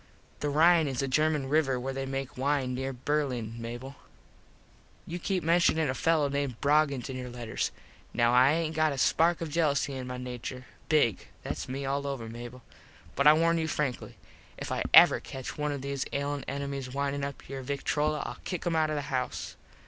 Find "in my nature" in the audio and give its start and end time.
9.93-10.65